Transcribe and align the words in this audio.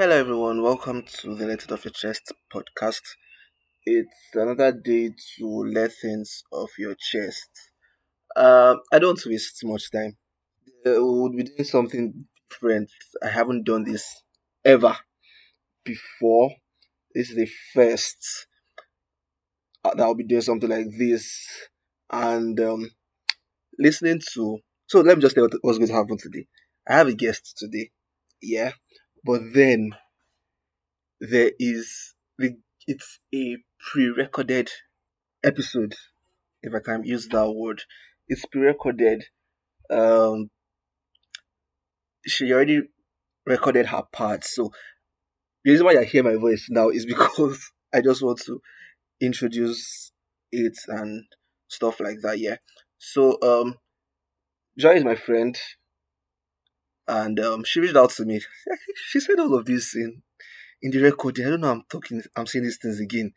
Hello, 0.00 0.16
everyone. 0.16 0.62
Welcome 0.62 1.02
to 1.02 1.34
the 1.34 1.44
Let 1.44 1.62
It 1.62 1.72
Off 1.72 1.84
Your 1.84 1.92
Chest 1.92 2.32
podcast. 2.50 3.02
It's 3.84 4.30
another 4.32 4.72
day 4.72 5.10
to 5.10 5.46
let 5.46 5.92
things 5.92 6.42
off 6.50 6.70
your 6.78 6.94
chest. 6.94 7.50
Um, 8.34 8.80
I 8.90 8.98
don't 8.98 9.20
waste 9.26 9.60
much 9.62 9.90
time. 9.90 10.16
Uh, 10.86 11.04
we'll 11.04 11.28
be 11.28 11.42
doing 11.42 11.64
something 11.64 12.24
different. 12.48 12.90
I 13.22 13.28
haven't 13.28 13.66
done 13.66 13.84
this 13.84 14.22
ever 14.64 14.96
before. 15.84 16.52
This 17.14 17.28
is 17.28 17.36
the 17.36 17.50
first 17.74 18.46
uh, 19.84 19.92
that 19.96 20.02
I'll 20.02 20.14
be 20.14 20.24
doing 20.24 20.40
something 20.40 20.70
like 20.70 20.86
this, 20.98 21.46
and 22.10 22.58
um, 22.58 22.90
listening 23.78 24.22
to. 24.32 24.60
So 24.86 25.00
let 25.02 25.18
me 25.18 25.20
just 25.20 25.34
tell 25.34 25.44
you 25.44 25.58
what's 25.60 25.76
going 25.76 25.88
to 25.88 25.94
happen 25.94 26.16
today. 26.16 26.46
I 26.88 26.94
have 26.94 27.08
a 27.08 27.12
guest 27.12 27.58
today. 27.58 27.90
Yeah, 28.40 28.72
but 29.24 29.40
then 29.54 29.92
there 31.20 31.52
is 31.58 32.14
the 32.38 32.56
it's 32.86 33.18
a 33.34 33.56
pre-recorded 33.92 34.70
episode 35.44 35.94
if 36.62 36.74
i 36.74 36.78
can 36.80 37.04
use 37.04 37.28
that 37.28 37.50
word. 37.50 37.82
It's 38.28 38.44
pre-recorded 38.46 39.24
um 39.90 40.50
she 42.26 42.52
already 42.52 42.82
recorded 43.46 43.86
her 43.86 44.02
part 44.12 44.44
so 44.44 44.70
the 45.64 45.72
reason 45.72 45.86
why 45.86 45.92
you 45.92 46.02
hear 46.02 46.22
my 46.22 46.36
voice 46.36 46.68
now 46.70 46.88
is 46.88 47.06
because 47.14 47.70
i 47.92 48.00
just 48.00 48.22
want 48.22 48.40
to 48.46 48.60
introduce 49.20 50.12
it 50.52 50.76
and 50.88 51.24
stuff 51.68 52.00
like 52.00 52.18
that 52.22 52.38
yeah. 52.38 52.56
So 52.98 53.38
um 53.42 53.76
joy 54.78 54.94
is 54.94 55.04
my 55.04 55.14
friend 55.14 55.58
and 57.10 57.40
um 57.40 57.64
she 57.64 57.80
reached 57.80 57.96
out 57.96 58.10
to 58.10 58.24
me 58.24 58.40
she 59.10 59.20
said 59.20 59.38
all 59.38 59.54
of 59.54 59.64
this 59.64 59.94
in 59.96 60.22
in 60.82 60.90
the 60.90 60.98
recording. 61.00 61.46
I 61.46 61.50
don't 61.50 61.60
know. 61.60 61.70
I'm 61.70 61.82
talking. 61.88 62.22
I'm 62.36 62.46
saying 62.46 62.64
these 62.64 62.78
things 62.78 63.00
again. 63.00 63.32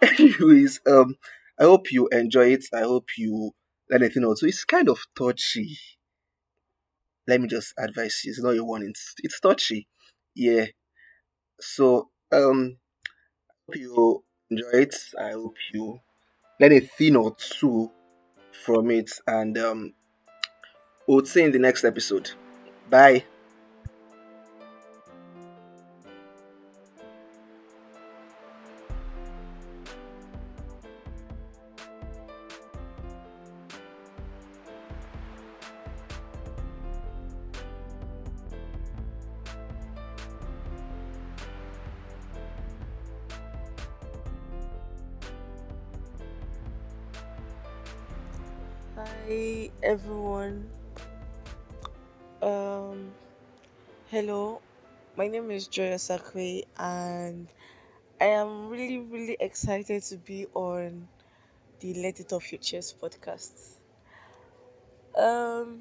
Anyways, 0.18 0.80
um, 0.86 1.16
I 1.58 1.64
hope 1.64 1.90
you 1.90 2.08
enjoy 2.08 2.52
it. 2.52 2.64
I 2.72 2.80
hope 2.82 3.08
you 3.16 3.52
learn 3.90 4.02
anything 4.02 4.24
else. 4.24 4.40
So 4.40 4.46
it's 4.46 4.64
kind 4.64 4.88
of 4.88 4.98
touchy. 5.16 5.78
Let 7.26 7.40
me 7.40 7.48
just 7.48 7.74
advise 7.78 8.20
you. 8.24 8.30
It's 8.30 8.42
not 8.42 8.56
a 8.56 8.64
warning. 8.64 8.90
It's, 8.90 9.14
it's 9.22 9.40
touchy. 9.40 9.88
Yeah. 10.34 10.66
So 11.60 12.10
um, 12.30 12.76
I 13.68 13.72
hope 13.72 13.76
you 13.76 14.24
enjoy 14.50 14.70
it. 14.72 14.96
I 15.20 15.32
hope 15.32 15.56
you 15.72 16.00
learn 16.60 16.72
a 16.72 16.80
thing 16.80 17.16
or 17.16 17.34
two 17.36 17.90
from 18.64 18.90
it, 18.90 19.10
and 19.26 19.58
um, 19.58 19.94
we'll 21.06 21.24
see 21.24 21.42
in 21.42 21.52
the 21.52 21.58
next 21.58 21.84
episode. 21.84 22.30
Bye. 22.90 23.24
Hi 48.96 49.70
everyone. 49.82 50.68
Um 52.46 53.10
hello. 54.08 54.62
My 55.16 55.26
name 55.26 55.50
is 55.50 55.66
Joya 55.66 55.96
Sakwe 55.96 56.62
and 56.78 57.48
I 58.20 58.26
am 58.26 58.68
really 58.68 58.98
really 58.98 59.36
excited 59.40 60.04
to 60.04 60.16
be 60.16 60.46
on 60.54 61.08
the 61.80 61.94
Let 61.94 62.20
It 62.20 62.32
Off 62.32 62.48
Chest 62.60 63.00
podcast. 63.02 63.50
Um 65.18 65.80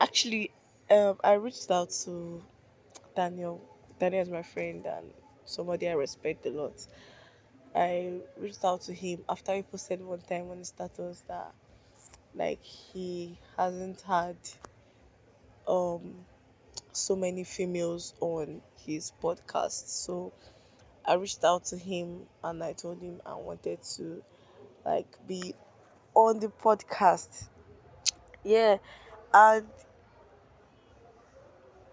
actually 0.00 0.52
um 0.92 1.16
I 1.24 1.32
reached 1.32 1.72
out 1.72 1.90
to 2.04 2.40
Daniel. 3.16 3.60
Daniel 3.98 4.22
is 4.22 4.28
my 4.28 4.44
friend 4.44 4.86
and 4.86 5.12
somebody 5.44 5.88
I 5.88 5.94
respect 5.94 6.46
a 6.46 6.50
lot. 6.50 6.86
I 7.74 8.12
reached 8.38 8.64
out 8.64 8.82
to 8.82 8.94
him 8.94 9.24
after 9.28 9.56
he 9.56 9.62
posted 9.62 10.04
one 10.04 10.20
time 10.20 10.52
on 10.52 10.58
his 10.58 10.68
status 10.68 11.24
that 11.26 11.52
like 12.32 12.62
he 12.62 13.36
hasn't 13.56 14.02
had 14.02 14.36
um 15.68 16.24
so 16.92 17.14
many 17.14 17.44
females 17.44 18.14
on 18.20 18.60
his 18.84 19.12
podcast. 19.22 19.88
So 19.88 20.32
I 21.04 21.14
reached 21.14 21.44
out 21.44 21.66
to 21.66 21.76
him 21.76 22.22
and 22.42 22.62
I 22.64 22.72
told 22.72 23.00
him 23.00 23.20
I 23.24 23.34
wanted 23.34 23.82
to 23.96 24.22
like 24.84 25.06
be 25.26 25.54
on 26.14 26.40
the 26.40 26.48
podcast. 26.48 27.48
Yeah, 28.44 28.78
and 29.32 29.66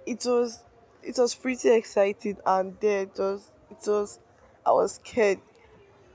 it 0.06 0.24
was 0.26 0.64
it 1.04 1.18
was 1.18 1.36
pretty 1.36 1.70
exciting 1.70 2.38
and 2.46 2.78
then 2.80 3.08
it 3.08 3.20
was 3.20 3.52
it 3.70 3.88
was 3.90 4.20
I 4.66 4.72
was 4.72 4.96
scared 4.96 5.40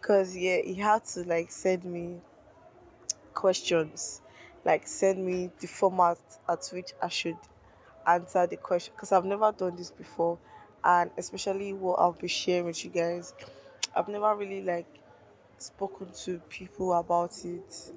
because 0.01 0.37
yeah 0.37 0.59
he 0.65 0.75
had 0.75 1.05
to 1.07 1.21
like 1.25 1.51
send 1.51 1.85
me 1.85 2.17
questions 3.35 4.21
like 4.65 4.87
send 4.87 5.25
me 5.25 5.51
the 5.61 5.67
format 5.67 6.19
at 6.49 6.69
which 6.73 6.93
I 7.03 7.09
should 7.09 7.39
answer 8.07 8.47
the 8.47 8.57
question 8.57 8.93
because 8.97 9.13
I've 9.13 9.25
never 9.25 9.53
done 9.53 9.77
this 9.77 9.91
before. 9.91 10.39
And 10.83 11.11
especially 11.19 11.73
what 11.75 11.99
I'll 12.01 12.13
be 12.13 12.29
sharing 12.29 12.65
with 12.67 12.85
you 12.85 12.91
guys 12.91 13.35
I've 13.95 14.09
never 14.09 14.35
really 14.37 14.63
like 14.63 14.87
spoken 15.59 16.09
to 16.25 16.39
people 16.49 16.93
about 16.93 17.33
it. 17.45 17.93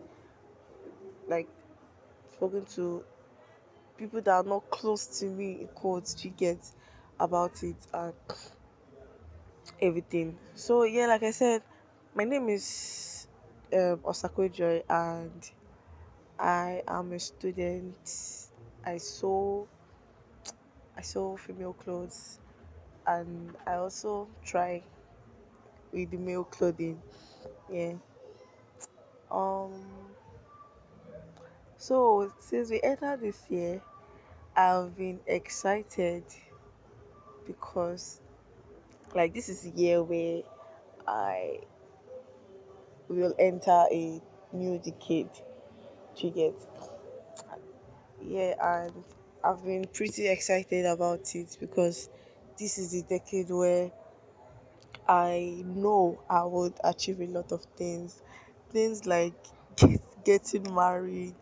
Like 1.28 1.47
spoken 2.35 2.66
to 2.75 3.03
people 3.97 4.22
that 4.22 4.31
are 4.31 4.44
not 4.44 4.69
close 4.69 5.19
to 5.19 5.25
me 5.25 5.62
in 5.62 5.68
quotes 5.68 6.24
you 6.25 6.31
get 6.31 6.57
about 7.19 7.62
it 7.63 7.75
and 7.94 8.13
everything. 9.81 10.38
So 10.56 10.84
yeah 10.84 11.07
like 11.07 11.24
I 11.24 11.31
said 11.31 11.62
my 12.16 12.24
name 12.24 12.50
is 12.50 13.28
um 13.72 14.00
Osako 14.00 14.51
Joy 14.51 14.81
and 14.90 15.50
I 16.39 16.81
am 16.88 17.11
a 17.13 17.19
student 17.19 17.95
I 18.85 18.97
sew 18.97 19.67
I 20.97 21.01
sew 21.01 21.38
female 21.38 21.73
clothes 21.73 22.39
and 23.05 23.55
I 23.66 23.75
also 23.75 24.27
try 24.44 24.83
with 25.91 26.11
the 26.11 26.17
male 26.17 26.44
clothing. 26.44 27.01
Yeah. 27.71 27.94
Um. 29.31 29.73
So 31.77 32.31
since 32.39 32.69
we 32.69 32.81
entered 32.81 33.21
this 33.21 33.41
year, 33.50 33.81
I've 34.55 34.95
been 34.95 35.19
excited 35.27 36.23
because 37.45 38.21
like 39.13 39.33
this 39.33 39.50
is 39.50 39.65
a 39.65 39.69
year 39.69 40.01
where 40.01 40.44
I 41.07 41.59
will 43.07 43.33
enter 43.38 43.85
a 43.91 44.21
new 44.51 44.79
decade. 44.79 45.29
Do 46.16 46.29
get? 46.31 46.56
Yeah, 48.22 48.56
and 48.59 49.03
I've 49.44 49.63
been 49.63 49.85
pretty 49.88 50.28
excited 50.28 50.85
about 50.85 51.35
it 51.35 51.57
because 51.59 52.09
this 52.57 52.78
is 52.78 52.91
the 52.91 53.03
decade 53.03 53.50
where 53.50 53.91
I 55.07 55.63
know 55.66 56.22
I 56.29 56.44
would 56.44 56.74
achieve 56.84 57.22
a 57.22 57.28
lot 57.28 57.51
of 57.53 57.63
things. 57.78 58.22
Things 58.69 59.06
like 59.06 59.34
get, 59.78 60.01
getting 60.25 60.74
married, 60.75 61.35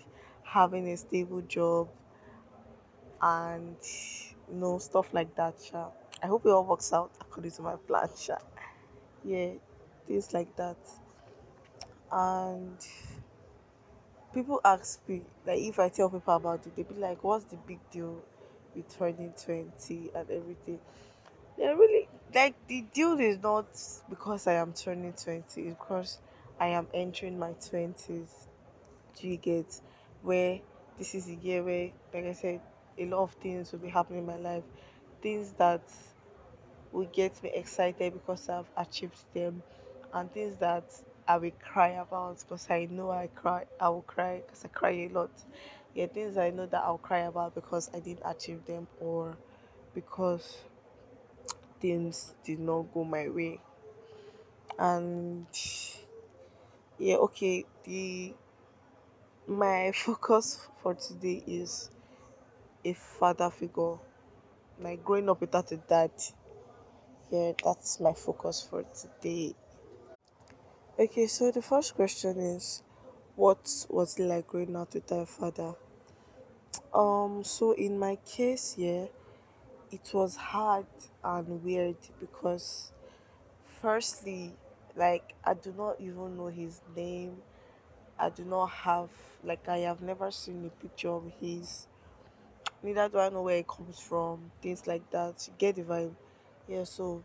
having 0.44 0.88
a 0.90 0.98
stable 0.98 1.42
job, 1.42 1.90
and 3.22 3.78
you 4.48 4.56
know, 4.56 4.78
stuff 4.80 5.14
like 5.14 5.36
that. 5.36 5.56
Sha. 5.62 5.90
I 6.22 6.28
hope 6.28 6.46
it 6.46 6.50
all 6.50 6.66
works 6.66 6.92
out 6.94 7.12
according 7.20 7.52
to 7.52 7.62
my 7.62 7.76
plan. 7.88 8.10
Sha. 8.18 8.38
Yeah, 9.24 9.54
things 10.08 10.34
like 10.34 10.56
that. 10.58 10.78
And 12.12 12.78
people 14.34 14.62
ask 14.64 15.00
me, 15.08 15.22
like, 15.46 15.60
if 15.60 15.80
I 15.80 15.90
tell 15.90 16.10
people 16.10 16.36
about 16.36 16.66
it, 16.66 16.76
they 16.76 16.84
be 16.84 16.96
like, 16.96 17.24
what's 17.24 17.46
the 17.46 17.58
big 17.58 17.80
deal 17.92 18.24
with 18.76 18.98
turning 18.98 19.34
20 19.44 20.12
and 20.16 20.30
everything? 20.30 20.80
They're 21.58 21.76
really 21.76 22.08
like 22.34 22.56
the 22.68 22.82
deal 22.94 23.20
is 23.20 23.42
not 23.44 23.66
because 24.10 24.48
I 24.48 24.54
am 24.54 24.74
turning 24.74 25.14
20, 25.14 25.40
it's 25.40 25.56
because 25.56 26.18
I 26.60 26.68
am 26.68 26.88
entering 26.94 27.38
my 27.38 27.52
20s. 27.52 28.48
Do 29.20 29.28
you 29.28 29.38
get 29.38 29.82
where 30.24 30.60
this 30.98 31.14
is 31.16 31.28
a 31.28 31.34
year 31.36 31.64
where, 31.64 31.92
like 32.14 32.26
I 32.26 32.34
said, 32.34 32.62
a 32.98 33.06
lot 33.06 33.24
of 33.24 33.32
things 33.34 33.72
will 33.72 33.80
be 33.80 33.90
happening 33.90 34.20
in 34.20 34.26
my 34.26 34.38
life, 34.38 34.64
things 35.22 35.52
that 35.54 35.82
will 36.92 37.08
get 37.14 37.42
me 37.44 37.52
excited 37.54 38.14
because 38.14 38.50
I've 38.50 38.70
achieved 38.78 39.24
them, 39.34 39.64
and 40.14 40.32
things 40.32 40.58
that 40.58 40.84
I 41.32 41.38
will 41.38 41.52
cry 41.64 41.92
about 41.92 42.40
because 42.40 42.70
I 42.70 42.90
know 42.92 43.10
I 43.10 43.28
cry, 43.34 43.64
I 43.80 43.88
will 43.88 44.02
cry 44.02 44.42
because 44.46 44.66
I 44.66 44.68
cry 44.68 44.90
a 44.90 45.08
lot. 45.08 45.32
Yeah, 45.94 46.08
things 46.08 46.38
I 46.38 46.50
know 46.50 46.66
that 46.66 46.84
I'll 46.84 46.98
cry 46.98 47.20
about 47.20 47.56
because 47.56 47.90
I 47.94 48.00
didn't 48.02 48.24
achieve 48.26 48.66
them 48.66 48.90
or 49.00 49.38
because 49.96 50.58
things 51.80 52.34
did 52.44 52.60
not 52.60 52.94
go 52.94 53.06
my 53.06 53.30
way. 53.30 53.62
And 54.78 55.48
yeah, 57.00 57.16
okay, 57.16 57.64
the 57.86 58.34
my 59.48 59.92
focus 59.96 60.68
for 60.84 60.96
today 60.96 61.42
is 61.48 61.92
a 62.84 62.92
father 62.92 63.50
figure. 63.50 63.96
Like 64.82 65.02
growing 65.06 65.30
up 65.30 65.40
without 65.40 65.72
a 65.72 65.78
dad. 65.78 66.12
Yeah, 67.30 67.54
that's 67.64 68.02
my 68.02 68.12
focus 68.12 68.68
for 68.70 68.84
today. 68.84 69.56
Okay, 70.98 71.28
so 71.28 71.52
the 71.52 71.62
first 71.62 71.96
question 71.96 72.38
is 72.40 72.82
what 73.36 73.86
was 73.90 74.18
it 74.18 74.24
like 74.24 74.48
growing 74.48 74.76
up 74.78 74.94
without 74.94 75.20
a 75.24 75.26
father? 75.26 75.74
Um, 76.94 77.44
so 77.44 77.72
in 77.74 77.98
my 78.00 78.18
case, 78.26 78.76
yeah, 78.78 79.06
it 79.92 80.12
was 80.14 80.36
hard 80.38 80.88
and 81.24 81.64
weird 81.64 81.98
because 82.20 82.92
firstly, 83.82 84.54
like 84.96 85.36
I 85.44 85.54
do 85.56 85.74
not 85.78 86.02
even 86.02 86.38
know 86.38 86.48
his 86.48 86.82
name. 86.96 87.38
I 88.20 88.30
do 88.30 88.46
not 88.46 88.68
have 88.72 89.10
like 89.44 89.68
I 89.70 89.80
have 89.80 90.02
never 90.02 90.32
seen 90.32 90.66
a 90.66 90.70
picture 90.84 91.10
of 91.12 91.32
his. 91.42 91.88
Neither 92.84 93.10
do 93.10 93.20
I 93.20 93.30
know 93.30 93.44
where 93.44 93.58
it 93.58 93.68
comes 93.68 94.00
from. 94.00 94.52
Things 94.62 94.88
like 94.88 95.10
that. 95.12 95.48
You 95.48 95.54
get 95.58 95.76
the 95.76 95.84
vibe. 95.84 96.16
Yeah, 96.68 96.84
so 96.86 97.24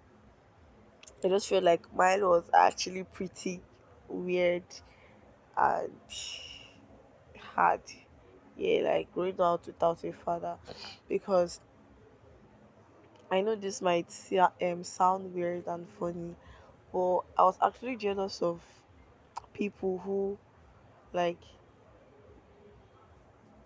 I 1.24 1.28
just 1.28 1.48
feel 1.48 1.62
like 1.62 1.92
mine 1.94 2.22
was 2.22 2.48
actually 2.54 3.04
pretty 3.04 3.60
weird 4.08 4.64
and 5.56 5.92
hard. 7.38 7.82
Yeah, 8.56 8.80
like 8.82 9.12
growing 9.12 9.40
out 9.40 9.66
without 9.66 10.02
a 10.04 10.12
father 10.12 10.56
because 11.08 11.60
I 13.30 13.40
know 13.40 13.54
this 13.54 13.80
might 13.82 14.12
um, 14.62 14.82
sound 14.84 15.32
weird 15.34 15.66
and 15.66 15.88
funny, 15.88 16.34
but 16.92 17.20
I 17.38 17.42
was 17.44 17.58
actually 17.62 17.96
jealous 17.96 18.42
of 18.42 18.60
people 19.54 19.98
who 19.98 20.38
like 21.12 21.38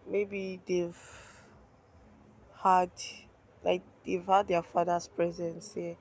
maybe 0.07 0.61
they've 0.67 0.97
had 2.63 2.91
like 3.65 3.83
they've 4.05 4.25
had 4.27 4.49
their 4.49 4.63
father's 4.63 5.09
presence 5.09 5.75
here 5.75 5.97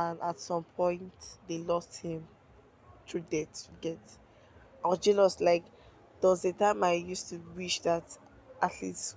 and 0.00 0.20
at 0.22 0.38
some 0.40 0.64
point 0.64 1.14
they 1.48 1.58
lost 1.58 1.92
him 1.98 2.28
through 3.08 3.22
death 3.30 3.68
you 3.70 3.76
get. 3.80 4.00
I 4.84 4.88
was 4.88 5.00
jealous 5.00 5.40
like 5.40 5.64
there 6.20 6.30
was 6.30 6.44
a 6.46 6.52
time 6.52 6.84
i 6.84 6.94
used 6.94 7.28
to 7.30 7.38
wish 7.56 7.80
that 7.80 8.18
at 8.62 8.72
least 8.82 9.16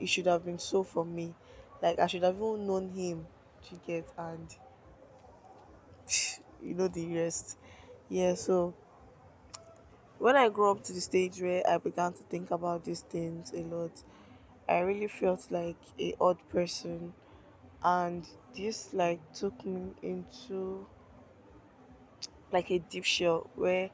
it 0.00 0.08
should 0.08 0.26
have 0.26 0.44
been 0.44 0.58
so 0.60 0.82
for 0.84 1.04
me. 1.04 1.34
Like 1.82 1.98
i 2.00 2.06
should 2.08 2.24
have 2.24 2.36
even 2.36 2.66
known 2.66 2.90
him 2.90 3.26
to 3.68 3.76
get 3.86 4.12
and 4.18 4.48
you 6.62 6.74
know 6.74 6.88
the 6.88 7.06
rest. 7.14 7.58
Yeah 8.08 8.34
so 8.34 8.74
when 10.18 10.36
i 10.36 10.48
grew 10.48 10.70
up 10.70 10.82
to 10.82 10.92
the 10.92 11.00
stage 11.00 11.40
where 11.40 11.62
i 11.68 11.78
began 11.78 12.12
to 12.12 12.22
think 12.24 12.50
about 12.50 12.84
these 12.84 13.02
things 13.02 13.52
a 13.52 13.62
lot 13.62 14.02
i 14.68 14.78
really 14.80 15.08
felt 15.08 15.50
like 15.50 15.76
a 16.00 16.14
odd 16.20 16.38
person 16.48 17.14
and 17.84 18.26
this 18.56 18.92
like 18.94 19.20
took 19.34 19.64
me 19.66 19.92
into 20.02 20.86
like 22.52 22.70
a 22.70 22.78
deep 22.78 23.04
shell 23.04 23.50
where 23.54 23.90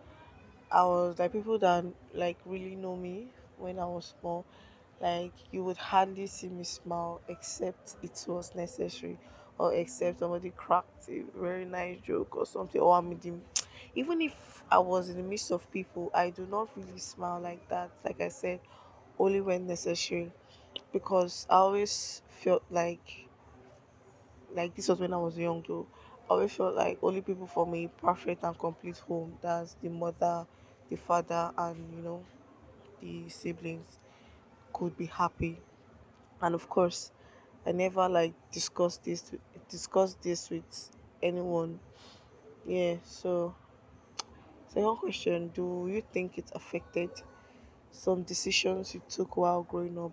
I 0.71 0.85
was 0.85 1.19
like 1.19 1.33
people 1.33 1.59
that 1.61 1.85
like 2.15 2.39
really 2.47 2.77
know 2.77 2.97
me 2.97 3.29
when 3.59 3.79
I 3.79 3.87
was 3.87 4.15
small. 4.21 4.45
Like 5.01 5.33
you 5.53 5.65
would 5.65 5.79
hardly 5.79 6.27
see 6.27 6.49
me 6.49 6.65
smile 6.65 7.21
except 7.29 7.97
it 8.03 8.25
was 8.29 8.55
necessary 8.55 9.19
or 9.59 9.75
except 9.75 10.21
somebody 10.21 10.51
cracked 10.57 11.09
a 11.09 11.23
very 11.39 11.65
nice 11.65 11.99
joke 12.07 12.37
or 12.37 12.47
something 12.47 12.81
or 12.81 12.97
I 12.97 13.01
made 13.01 13.25
him 13.25 13.43
even 13.95 14.21
if 14.23 14.65
I 14.71 14.79
was 14.79 15.11
in 15.11 15.17
the 15.17 15.23
midst 15.23 15.51
of 15.53 15.71
people, 15.73 16.11
I 16.15 16.31
do 16.31 16.47
not 16.47 16.69
really 16.77 16.99
smile 16.99 17.41
like 17.41 17.69
that. 17.71 17.91
Like 18.05 18.21
I 18.21 18.29
said, 18.29 18.61
only 19.19 19.41
when 19.41 19.67
necessary. 19.67 20.33
Because 20.93 21.47
I 21.51 21.57
always 21.57 22.23
felt 22.29 22.63
like 22.71 23.29
like 24.55 24.75
this 24.75 24.89
was 24.89 25.01
when 25.01 25.13
I 25.15 25.19
was 25.19 25.39
young 25.39 25.65
though. 25.67 25.87
I 26.29 26.35
always 26.35 26.53
felt 26.55 26.75
like 26.77 26.99
only 27.03 27.23
people 27.23 27.47
for 27.47 27.67
me 27.67 27.89
perfect 27.89 28.45
and 28.45 28.59
complete 28.59 28.99
home. 28.99 29.39
That's 29.43 29.75
the 29.83 29.89
mother, 29.89 30.47
the 30.89 30.97
father, 30.97 31.53
and 31.57 31.95
you 31.97 32.03
know 32.03 32.25
the 33.01 33.29
siblings 33.29 33.99
could 34.73 34.97
be 34.97 35.07
happy. 35.07 35.61
And 36.43 36.55
of 36.55 36.69
course, 36.69 37.13
I 37.67 37.73
never 37.73 38.09
like 38.09 38.35
discussed 38.53 39.05
this 39.05 39.33
discussed 39.69 40.23
this 40.23 40.51
with 40.51 40.91
anyone. 41.23 41.81
Yeah. 42.67 42.97
So 43.05 43.57
second 44.69 44.97
question: 44.97 45.49
Do 45.49 45.87
you 45.89 46.03
think 46.13 46.39
it 46.39 46.51
affected 46.55 47.11
some 47.93 48.23
decisions 48.25 48.95
you 48.95 49.03
took 49.09 49.37
while 49.37 49.63
growing 49.65 49.99
up? 49.99 50.13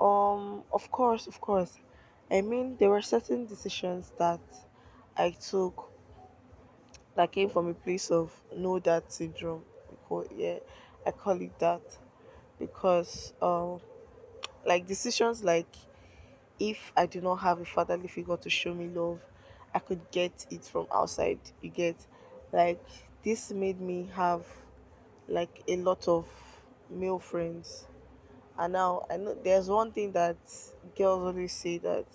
Um. 0.00 0.64
Of 0.72 0.90
course. 0.90 1.26
Of 1.26 1.40
course. 1.40 1.78
I 2.30 2.40
mean, 2.40 2.76
there 2.78 2.88
were 2.90 3.02
certain 3.02 3.44
decisions 3.46 4.12
that 4.18 4.40
I 5.16 5.30
took 5.32 5.90
that 7.14 7.32
came 7.32 7.48
from 7.48 7.68
a 7.68 7.74
place 7.74 8.10
of 8.10 8.32
no 8.56 8.78
dad 8.78 9.04
syndrome. 9.08 9.64
Because, 9.90 10.28
yeah, 10.36 10.58
I 11.06 11.10
call 11.10 11.40
it 11.40 11.58
that 11.58 11.82
because 12.58 13.34
um 13.42 13.80
like 14.66 14.86
decisions 14.86 15.44
like 15.44 15.68
if 16.60 16.92
I 16.96 17.06
do 17.06 17.20
not 17.20 17.36
have 17.36 17.60
a 17.60 17.66
fatherly 17.66 18.08
figure 18.08 18.36
to 18.38 18.50
show 18.50 18.74
me 18.74 18.88
love, 18.88 19.20
I 19.74 19.80
could 19.80 20.10
get 20.12 20.46
it 20.50 20.64
from 20.64 20.86
outside. 20.94 21.40
You 21.62 21.70
get 21.70 21.96
like 22.52 22.82
this 23.24 23.52
made 23.52 23.80
me 23.80 24.10
have 24.14 24.46
like 25.28 25.62
a 25.68 25.76
lot 25.78 26.08
of 26.08 26.26
male 26.90 27.20
friends. 27.20 27.86
And 28.60 28.74
now 28.74 29.06
I 29.10 29.18
know 29.18 29.36
there's 29.44 29.68
one 29.70 29.92
thing 29.92 30.12
that 30.12 30.36
girls 30.96 31.22
always 31.26 31.52
say 31.54 31.78
that 31.78 32.06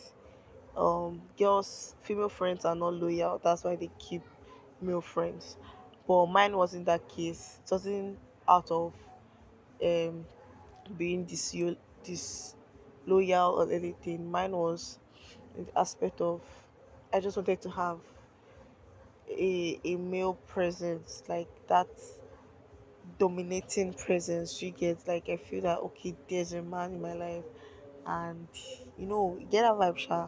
um 0.77 1.21
girls 1.39 1.95
female 2.01 2.29
friends 2.29 2.65
are 2.65 2.75
not 2.75 2.93
loyal 2.93 3.39
that's 3.43 3.63
why 3.63 3.75
they 3.75 3.89
keep 3.99 4.23
male 4.81 5.01
friends. 5.01 5.57
But 6.07 6.27
mine 6.27 6.55
wasn't 6.57 6.85
that 6.87 7.07
case. 7.09 7.59
It 7.65 7.71
wasn't 7.71 8.19
out 8.47 8.71
of 8.71 8.93
um 9.83 10.25
being 10.97 11.25
disloyal 11.25 11.75
disloyal 12.03 13.55
or 13.61 13.71
anything. 13.71 14.31
Mine 14.31 14.51
was 14.53 14.99
the 15.57 15.65
aspect 15.79 16.21
of 16.21 16.41
i 17.13 17.19
just 17.19 17.37
wanted 17.37 17.61
to 17.61 17.69
have 17.69 17.99
a, 19.29 19.79
a 19.83 19.95
male 19.95 20.33
presence 20.47 21.23
like 21.27 21.47
that 21.67 21.87
dominating 23.17 23.93
presence 23.93 24.61
you 24.61 24.71
get 24.71 24.97
like 25.07 25.29
i 25.29 25.37
feel 25.37 25.61
that 25.61 25.79
okay 25.79 26.15
there's 26.29 26.53
a 26.53 26.61
man 26.61 26.93
in 26.93 27.01
my 27.01 27.13
life 27.13 27.43
and 28.05 28.47
you 28.97 29.05
know 29.05 29.37
get 29.49 29.61
that 29.61 29.73
vibe 29.73 29.97
sha. 29.97 30.27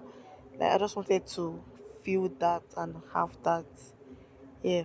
like 0.60 0.72
i 0.72 0.78
just 0.78 0.96
wanted 0.96 1.26
to 1.28 1.62
feel 2.04 2.30
that 2.40 2.64
and 2.78 2.96
have 3.14 3.38
that 3.44 3.66
yeah. 4.64 4.84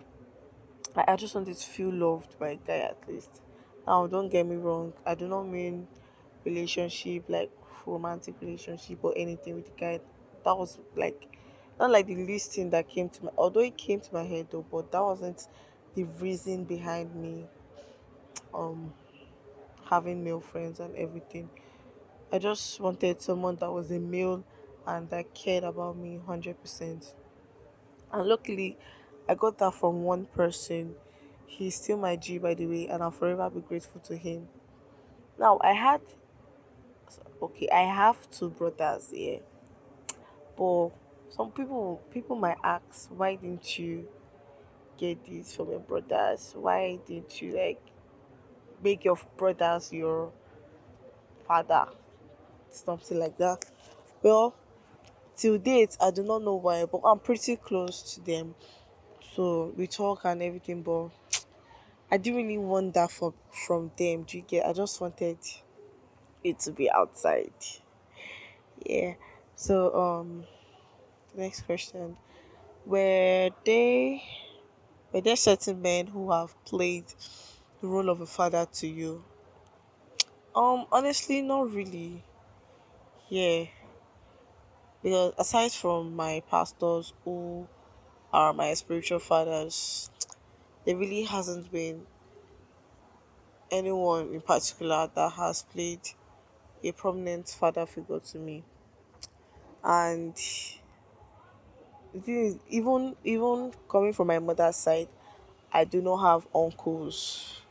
Like, 0.95 1.09
i 1.09 1.17
just 1.17 1.35
wanted 1.35 1.57
to 1.57 1.67
feel 1.67 1.93
loved 1.93 2.39
by 2.39 2.51
a 2.51 2.57
guy 2.57 2.79
at 2.79 2.99
least. 3.09 3.41
Now 3.87 4.07
don't 4.07 4.29
get 4.29 4.47
me 4.47 4.57
wrong 4.57 4.93
i 5.07 5.15
do 5.15 5.29
not 5.29 5.45
mean 5.45 5.87
relationship 6.45 7.25
like 7.29 7.51
romantic 7.87 8.35
relationship 8.41 8.99
or 9.03 9.13
anything 9.17 9.55
with 9.55 9.67
the 9.67 9.81
guy. 9.81 10.01
That 10.45 10.57
was 10.57 10.79
like 10.97 11.29
not 11.79 11.91
like 11.91 12.07
the 12.07 12.17
least 12.17 12.53
thing 12.53 12.71
that 12.71 12.89
came 12.89 13.09
to 13.09 13.25
my 13.25 13.31
although 13.39 13.61
it 13.61 13.77
came 13.77 14.01
to 14.01 14.13
my 14.13 14.25
head 14.25 14.49
though 14.51 14.65
but 14.71 14.93
that 14.93 15.03
wasn't 15.03 15.47
the 15.95 16.05
reason 16.05 16.65
behind 16.65 17.15
me 17.15 17.47
um 18.55 18.93
having 19.91 20.25
male 20.25 20.41
friends 20.41 20.81
and 20.81 20.95
everything 20.97 21.49
I 22.33 22.39
just 22.39 22.81
wanted 22.81 23.21
someone 23.21 23.57
that 23.57 23.71
was 23.71 23.91
a 23.91 23.99
male 23.99 24.43
and 24.87 25.11
that 25.11 25.35
cared 25.35 25.65
about 25.65 25.99
me 25.99 26.19
100%. 26.27 27.15
And 28.11 28.27
luckily, 28.27 28.79
I 29.29 29.35
got 29.35 29.59
that 29.59 29.75
from 29.75 30.03
one 30.03 30.25
person. 30.25 30.95
He's 31.47 31.75
still 31.75 31.99
my 31.99 32.17
G, 32.17 32.39
by 32.39 32.55
the 32.55 32.67
way, 32.67 32.89
and 32.89 33.03
I'll 33.03 33.11
forever 33.11 33.51
be 33.51 33.61
grateful 33.61 34.01
to 34.01 34.17
him. 34.17 34.49
Now, 35.39 35.59
I 35.63 35.75
had, 35.75 36.01
okay, 37.43 37.69
I 37.69 37.83
have 37.83 38.31
two 38.31 38.49
brothers 38.49 39.11
here, 39.13 39.41
but 40.57 40.89
some 41.29 41.51
people 41.51 42.01
people 42.11 42.37
might 42.37 42.59
ask, 42.65 43.11
why 43.11 43.35
didn't 43.35 43.79
you 43.79 44.09
get 44.97 45.23
this 45.27 45.55
from 45.55 45.71
your 45.71 45.81
brothers? 45.81 46.55
Why 46.57 46.99
didn't 47.07 47.43
you 47.43 47.57
like 47.57 47.83
make 48.83 49.05
your 49.05 49.19
brothers 49.37 49.93
your 49.93 50.33
father? 51.47 51.87
Something 52.71 53.21
like 53.21 53.39
that. 53.39 53.65
Well, 54.23 54.55
till 55.37 55.59
date 55.59 55.97
i 56.01 56.11
do 56.11 56.23
not 56.23 56.43
know 56.43 56.57
why 56.57 56.85
but 56.87 57.01
i'm 57.05 57.19
pretty 57.19 57.57
close 57.57 58.15
to 58.15 58.21
them 58.23 58.55
so 59.35 59.73
we 59.77 59.87
talk 59.87 60.21
and 60.25 60.43
everything 60.43 60.83
but 60.83 61.11
i 62.11 62.17
didn't 62.17 62.37
really 62.37 62.59
want 62.59 62.95
that 62.95 63.11
for 63.11 63.35
from 63.67 63.91
them 63.97 64.23
do 64.23 64.37
you 64.39 64.45
get 64.45 64.65
i 64.67 64.73
just 64.73 65.01
wanted 65.01 65.39
it 66.45 66.59
to 66.61 66.73
be 66.73 66.91
outside 66.91 67.53
yeah 68.85 69.15
so 69.57 69.95
um 69.95 70.45
Next 71.37 71.63
question. 71.63 72.17
Were 72.87 73.51
they 73.65 74.23
were 75.13 75.21
there 75.21 75.37
certain 75.37 75.83
men 75.83 76.09
who 76.09 76.31
have 76.33 76.55
played 76.65 77.05
the 77.83 77.89
role 77.89 78.09
of 78.09 78.21
a 78.21 78.27
father 78.27 78.67
to 78.73 78.87
you? 78.87 79.25
Um, 80.55 80.87
honestly, 80.91 81.43
not 81.43 81.73
really. 81.73 82.23
Yeah, 83.29 83.65
because 85.03 85.35
aside 85.37 85.73
from 85.73 86.15
my 86.15 86.43
pastors 86.49 87.13
who 87.25 87.67
are 88.33 88.53
my 88.53 88.73
spiritual 88.75 89.19
fathers, 89.19 90.11
there 90.85 90.97
really 90.97 91.25
hasn't 91.25 91.73
been 91.73 92.07
anyone 93.71 94.33
in 94.33 94.41
particular 94.41 95.11
that 95.15 95.33
has 95.33 95.63
played 95.63 96.01
a 96.85 96.93
prominent 96.93 97.49
father 97.49 97.87
figure 97.87 98.21
to 98.21 98.39
me. 98.39 98.63
And 99.83 100.37
the 102.15 102.59
even 102.69 103.17
even 103.25 103.73
coming 103.89 104.13
from 104.13 104.29
my 104.29 104.39
mother's 104.39 104.77
side, 104.77 105.09
I 105.73 105.85
do 105.85 106.01
not 106.01 106.19
have 106.19 106.47
uncles. 106.55 107.62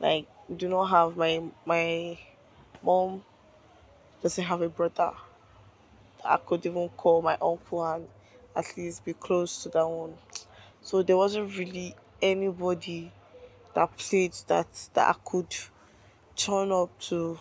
Like 0.00 0.26
do 0.54 0.68
not 0.68 0.86
have 0.86 1.16
my 1.16 1.42
my 1.64 2.18
mom 2.82 3.22
doesn't 4.22 4.44
have 4.44 4.62
a 4.62 4.68
brother 4.68 5.12
I 6.24 6.36
could 6.36 6.64
even 6.66 6.88
call 6.90 7.22
my 7.22 7.36
uncle 7.40 7.84
and 7.84 8.08
at 8.54 8.76
least 8.76 9.04
be 9.04 9.12
close 9.14 9.62
to 9.62 9.68
that 9.70 9.86
one. 9.88 10.14
So 10.82 11.02
there 11.02 11.16
wasn't 11.16 11.56
really 11.56 11.94
anybody 12.20 13.12
that 13.74 13.96
played 13.96 14.34
that 14.48 14.68
that 14.94 15.08
I 15.08 15.18
could 15.24 15.54
turn 16.36 16.72
up 16.72 16.98
to 17.10 17.38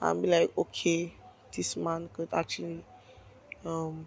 and 0.00 0.22
be 0.22 0.28
like, 0.28 0.56
okay, 0.58 1.14
this 1.56 1.76
man 1.76 2.08
could 2.12 2.28
actually 2.32 2.84
um 3.64 4.06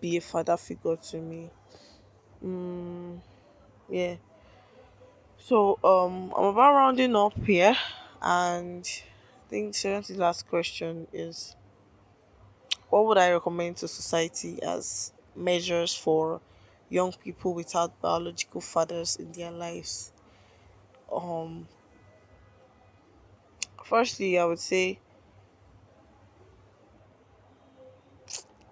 be 0.00 0.16
a 0.16 0.20
father 0.20 0.56
figure 0.56 0.96
to 0.96 1.18
me. 1.18 1.50
Mm, 2.44 3.20
yeah. 3.90 4.16
So 5.40 5.78
um 5.82 6.32
I'm 6.36 6.44
about 6.54 6.74
rounding 6.74 7.16
up 7.16 7.34
here 7.44 7.76
and 8.22 8.84
I 8.86 9.48
think 9.50 9.74
the 9.74 10.14
last 10.16 10.46
question 10.48 11.08
is 11.12 11.56
what 12.90 13.06
would 13.06 13.18
I 13.18 13.30
recommend 13.32 13.78
to 13.78 13.88
society 13.88 14.62
as 14.62 15.12
measures 15.34 15.94
for 15.96 16.40
young 16.88 17.12
people 17.12 17.54
without 17.54 18.00
biological 18.00 18.60
fathers 18.60 19.16
in 19.16 19.32
their 19.32 19.50
lives? 19.50 20.12
Um, 21.12 21.68
firstly, 23.84 24.38
I 24.38 24.44
would 24.44 24.58
say 24.58 24.98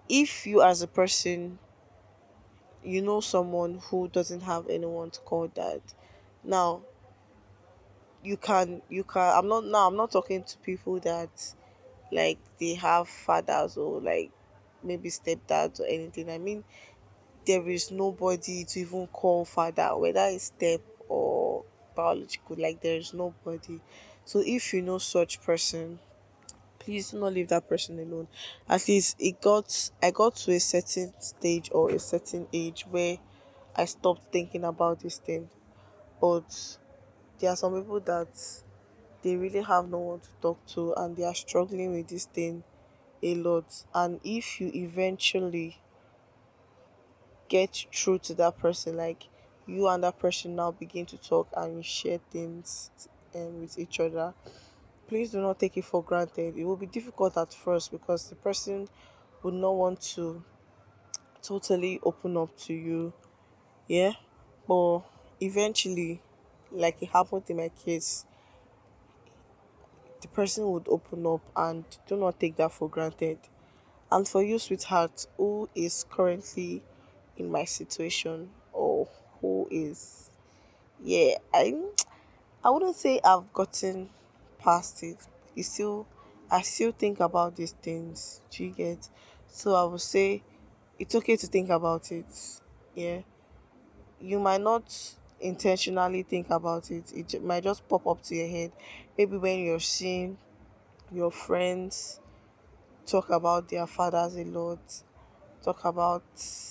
if 0.09 0.45
you 0.45 0.61
as 0.61 0.81
a 0.81 0.87
person 0.87 1.59
you 2.83 3.01
know 3.01 3.21
someone 3.21 3.77
who 3.89 4.07
doesn't 4.09 4.41
have 4.41 4.67
anyone 4.69 5.09
to 5.11 5.19
call 5.21 5.47
dad, 5.47 5.81
now 6.49 6.81
you 8.23 8.37
can 8.37 8.81
you 8.89 9.03
can 9.03 9.33
I'm 9.37 9.47
not 9.47 9.65
now 9.65 9.87
I'm 9.87 9.95
not 9.95 10.11
talking 10.11 10.43
to 10.43 10.57
people 10.59 10.99
that 11.01 11.29
like 12.11 12.39
they 12.59 12.73
have 12.75 13.07
fathers 13.07 13.77
or 13.77 14.01
like 14.01 14.31
maybe 14.83 15.09
stepdads 15.09 15.79
or 15.79 15.85
anything. 15.87 16.29
I 16.29 16.37
mean 16.37 16.63
there 17.45 17.67
is 17.69 17.91
nobody 17.91 18.65
to 18.65 18.79
even 18.81 19.07
call 19.07 19.45
father, 19.45 19.97
whether 19.97 20.25
it's 20.27 20.45
step 20.45 20.81
or 21.09 21.65
biological, 21.95 22.57
like 22.59 22.81
there 22.81 22.97
is 22.97 23.13
nobody. 23.13 23.79
So 24.25 24.43
if 24.45 24.73
you 24.73 24.81
know 24.83 24.99
such 24.99 25.41
person, 25.41 25.99
please 26.79 27.11
do 27.11 27.19
not 27.19 27.33
leave 27.33 27.49
that 27.49 27.69
person 27.69 27.99
alone. 27.99 28.27
At 28.69 28.87
least 28.87 29.17
it 29.19 29.41
got 29.41 29.91
I 30.03 30.11
got 30.11 30.35
to 30.37 30.53
a 30.53 30.59
certain 30.59 31.13
stage 31.21 31.69
or 31.73 31.91
a 31.91 31.99
certain 31.99 32.47
age 32.53 32.85
where 32.89 33.19
I 33.75 33.85
stopped 33.85 34.31
thinking 34.31 34.63
about 34.65 35.01
this 35.01 35.17
thing. 35.19 35.49
But 36.21 36.77
there 37.39 37.51
are 37.51 37.55
some 37.57 37.75
people 37.81 37.99
that 38.01 38.63
they 39.21 39.35
really 39.37 39.61
have 39.63 39.89
no 39.89 39.99
one 39.99 40.19
to 40.21 40.29
talk 40.41 40.65
to 40.67 40.93
and 40.95 41.15
they 41.15 41.23
are 41.23 41.35
struggling 41.35 41.93
with 41.93 42.07
this 42.09 42.25
thing 42.25 42.63
a 43.23 43.35
lot. 43.35 43.85
And 43.93 44.19
if 44.23 44.61
you 44.61 44.71
eventually 44.73 45.81
get 47.47 47.85
through 47.93 48.19
to 48.19 48.33
that 48.35 48.57
person 48.57 48.97
like 48.97 49.23
you 49.65 49.87
and 49.87 50.03
that 50.03 50.19
person 50.19 50.55
now 50.55 50.71
begin 50.71 51.05
to 51.05 51.17
talk 51.17 51.47
and 51.55 51.85
share 51.85 52.19
things 52.31 52.91
um, 53.35 53.61
with 53.61 53.77
each 53.77 53.99
other 53.99 54.33
please 55.07 55.31
do 55.31 55.41
not 55.41 55.59
take 55.59 55.77
it 55.77 55.85
for 55.85 56.03
granted. 56.03 56.57
It 56.57 56.65
will 56.65 56.77
be 56.77 56.87
difficult 56.87 57.37
at 57.37 57.53
first 57.53 57.91
because 57.91 58.29
the 58.29 58.35
person 58.35 58.89
would 59.43 59.53
not 59.55 59.75
want 59.75 60.01
to 60.15 60.43
totally 61.41 61.99
open 62.03 62.37
up 62.37 62.55
to 62.57 62.73
you. 62.73 63.13
Yeah? 63.87 64.13
But 64.67 65.01
eventually 65.41 66.21
like 66.71 67.01
it 67.01 67.09
happened 67.09 67.43
in 67.49 67.57
my 67.57 67.69
case 67.69 68.25
the 70.21 70.27
person 70.29 70.69
would 70.71 70.87
open 70.87 71.25
up 71.25 71.41
and 71.55 71.83
do 72.07 72.15
not 72.17 72.39
take 72.39 72.55
that 72.57 72.71
for 72.71 72.89
granted. 72.89 73.39
And 74.11 74.27
for 74.27 74.43
you 74.43 74.59
sweetheart 74.59 75.27
who 75.37 75.69
is 75.75 76.05
currently 76.09 76.81
in 77.37 77.51
my 77.51 77.65
situation 77.65 78.49
or 78.73 79.07
who 79.41 79.67
is 79.71 80.29
yeah 81.03 81.35
i 81.53 81.73
i 82.63 82.69
wouldn't 82.69 82.95
say 82.95 83.19
i've 83.23 83.51
gotten 83.53 84.09
past 84.59 85.03
it. 85.03 85.17
You 85.55 85.63
still 85.63 86.07
i 86.51 86.61
still 86.61 86.91
think 86.91 87.19
about 87.19 87.55
these 87.55 87.73
things. 87.73 88.41
Do 88.51 88.65
you 88.65 88.71
get? 88.71 89.09
So 89.47 89.75
i 89.75 89.83
would 89.83 90.01
say 90.01 90.43
it's 90.99 91.15
okay 91.15 91.35
to 91.37 91.47
think 91.47 91.69
about 91.69 92.11
it 92.11 92.27
yeah. 92.95 93.21
You 94.21 94.39
might 94.39 94.61
not 94.61 95.15
intentionally 95.41 96.23
think 96.23 96.49
about 96.49 96.91
it 96.91 97.11
it 97.13 97.43
might 97.43 97.63
just 97.63 97.87
pop 97.87 98.05
up 98.07 98.21
to 98.23 98.35
your 98.35 98.47
head. 98.47 98.71
Maybe 99.17 99.37
when 99.37 99.59
you're 99.59 99.79
seeing 99.79 100.37
your 101.11 101.31
friends 101.31 102.19
talk 103.05 103.29
about 103.29 103.69
their 103.69 103.87
fathers 103.87 104.35
a 104.35 104.43
lot 104.43 104.79
talk 105.63 105.83
about 105.85 106.23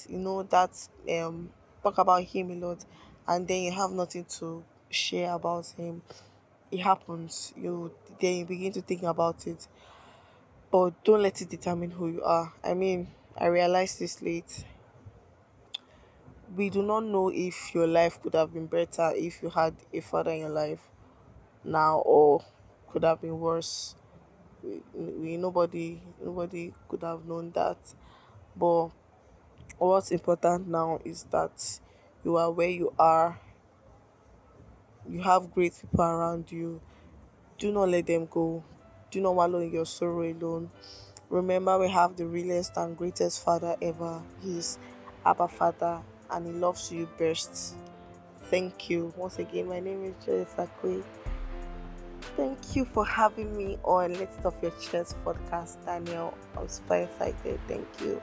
you 0.08 0.18
know 0.18 0.42
that 0.44 0.70
um 1.10 1.50
talk 1.82 1.98
about 1.98 2.22
him 2.22 2.50
a 2.50 2.54
lot 2.54 2.84
and 3.26 3.48
then 3.48 3.62
you 3.62 3.72
have 3.72 3.90
nothing 3.90 4.24
to 4.24 4.62
share 4.90 5.32
about 5.32 5.66
him 5.76 6.00
it 6.70 6.80
happens. 6.80 7.52
You 7.56 7.92
then 8.20 8.36
you 8.36 8.44
begin 8.44 8.72
to 8.72 8.82
think 8.82 9.02
about 9.02 9.46
it. 9.46 9.66
But 10.70 11.02
don't 11.04 11.22
let 11.22 11.40
it 11.40 11.48
determine 11.48 11.92
who 11.92 12.08
you 12.08 12.22
are. 12.22 12.52
I 12.62 12.74
mean 12.74 13.08
i 13.40 13.46
realized 13.46 14.00
this 14.00 14.20
late 14.20 14.64
we 16.56 16.70
do 16.70 16.82
not 16.82 17.04
know 17.04 17.30
if 17.32 17.74
your 17.74 17.86
life 17.86 18.20
could 18.22 18.34
have 18.34 18.52
been 18.52 18.66
better 18.66 19.12
if 19.14 19.42
you 19.42 19.50
had 19.50 19.74
a 19.92 20.00
father 20.00 20.30
in 20.30 20.40
your 20.40 20.48
life 20.50 20.80
now 21.64 21.98
or 22.04 22.44
could 22.88 23.04
have 23.04 23.20
been 23.20 23.38
worse. 23.38 23.94
We, 24.62 24.80
we 24.94 25.36
nobody 25.36 26.00
nobody 26.22 26.72
could 26.88 27.02
have 27.02 27.24
known 27.26 27.52
that. 27.52 27.76
But 28.56 28.88
what's 29.78 30.10
important 30.10 30.68
now 30.68 31.00
is 31.04 31.24
that 31.30 31.80
you 32.24 32.36
are 32.36 32.50
where 32.50 32.70
you 32.70 32.92
are. 32.98 33.40
You 35.08 35.22
have 35.22 35.52
great 35.52 35.74
people 35.80 36.04
around 36.04 36.52
you. 36.52 36.80
Do 37.58 37.72
not 37.72 37.88
let 37.88 38.06
them 38.06 38.26
go. 38.26 38.62
Do 39.10 39.20
not 39.20 39.34
wallow 39.34 39.60
in 39.60 39.72
your 39.72 39.86
sorrow 39.86 40.22
alone. 40.22 40.70
Remember 41.30 41.78
we 41.78 41.88
have 41.90 42.16
the 42.16 42.26
realest 42.26 42.76
and 42.76 42.96
greatest 42.96 43.44
father 43.44 43.76
ever. 43.82 44.22
He's 44.42 44.78
abba 45.24 45.48
father 45.48 46.02
and 46.30 46.46
he 46.46 46.52
loves 46.52 46.92
you 46.92 47.08
best. 47.18 47.74
Thank 48.50 48.88
you. 48.90 49.12
Once 49.16 49.38
again 49.38 49.68
my 49.68 49.80
name 49.80 50.04
is 50.04 50.14
joy 50.24 50.44
sakwe 50.56 51.02
thank 52.38 52.76
you 52.76 52.84
for 52.84 53.04
having 53.04 53.56
me 53.56 53.76
on 53.82 54.14
let's 54.14 54.44
off 54.44 54.54
your 54.62 54.70
chest 54.80 55.16
podcast 55.24 55.84
daniel. 55.84 56.32
I'm 56.56 56.68
super 56.68 56.94
excited. 56.94 57.58
Thank 57.66 57.86
you 58.00 58.20